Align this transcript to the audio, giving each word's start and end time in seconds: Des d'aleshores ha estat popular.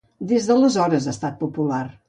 Des 0.31 0.47
d'aleshores 0.51 1.07
ha 1.07 1.13
estat 1.15 1.39
popular. 1.45 1.85